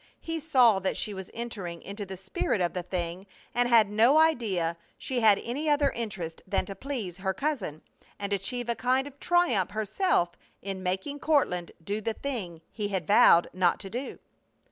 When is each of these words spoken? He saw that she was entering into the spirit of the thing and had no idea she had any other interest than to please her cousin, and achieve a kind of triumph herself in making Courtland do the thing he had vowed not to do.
He 0.19 0.39
saw 0.39 0.79
that 0.79 0.97
she 0.97 1.13
was 1.13 1.29
entering 1.31 1.83
into 1.83 2.07
the 2.07 2.17
spirit 2.17 2.59
of 2.59 2.73
the 2.73 2.81
thing 2.81 3.27
and 3.53 3.69
had 3.69 3.87
no 3.87 4.17
idea 4.17 4.75
she 4.97 5.19
had 5.19 5.37
any 5.43 5.69
other 5.69 5.91
interest 5.91 6.41
than 6.47 6.65
to 6.65 6.73
please 6.73 7.17
her 7.17 7.35
cousin, 7.35 7.83
and 8.17 8.33
achieve 8.33 8.67
a 8.67 8.73
kind 8.75 9.05
of 9.05 9.19
triumph 9.19 9.69
herself 9.69 10.31
in 10.59 10.81
making 10.81 11.19
Courtland 11.19 11.71
do 11.83 12.01
the 12.01 12.13
thing 12.15 12.61
he 12.71 12.87
had 12.87 13.05
vowed 13.05 13.47
not 13.53 13.79
to 13.81 13.91
do. 13.91 14.17